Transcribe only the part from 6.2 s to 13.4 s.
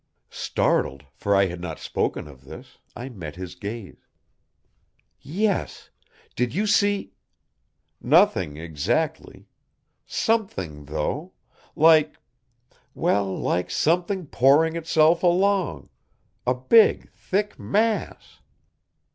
Did you see" "Nothing, exactly. Something, though! Like well,